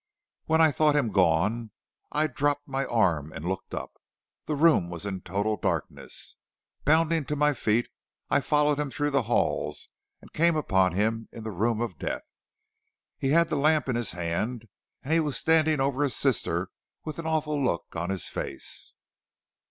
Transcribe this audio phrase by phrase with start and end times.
[0.45, 1.69] When I thought him gone
[2.11, 3.91] I dropped my arm and looked up.
[4.47, 6.37] The room was in total darkness.
[6.83, 7.87] Bounding to my feet
[8.27, 12.23] I followed him through the halls and came upon him in the room of death.
[13.19, 14.65] He had the lamp in his hand,
[15.03, 16.69] and he was standing over his sister
[17.05, 18.93] with an awful look on his face.